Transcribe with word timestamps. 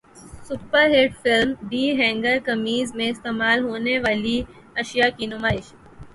super 0.47 0.85
hit 0.95 1.11
film 1.21 1.49
the 1.71 1.83
Hunger 1.99 2.37
Games 2.47 2.89
میں 2.97 3.09
استعمال 3.11 3.59
ہونیوالی 3.67 4.37
اشیاء 4.81 5.11
کی 5.17 5.25
نمائش 5.33 5.65